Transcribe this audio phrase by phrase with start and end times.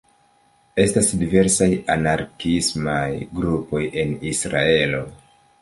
[0.83, 1.67] Estas diversaj
[1.97, 3.05] anarkiismaj
[3.43, 5.05] grupoj en Israelo.